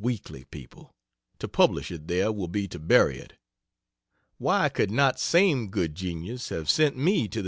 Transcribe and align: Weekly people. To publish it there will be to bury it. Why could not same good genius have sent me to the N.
Weekly 0.00 0.44
people. 0.44 0.94
To 1.40 1.48
publish 1.48 1.90
it 1.90 2.06
there 2.06 2.30
will 2.30 2.46
be 2.46 2.68
to 2.68 2.78
bury 2.78 3.18
it. 3.18 3.32
Why 4.36 4.68
could 4.68 4.92
not 4.92 5.18
same 5.18 5.70
good 5.70 5.96
genius 5.96 6.50
have 6.50 6.70
sent 6.70 6.96
me 6.96 7.26
to 7.26 7.30
the 7.30 7.36
N. 7.36 7.36